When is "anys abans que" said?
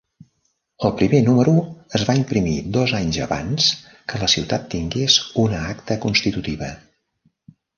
3.01-4.23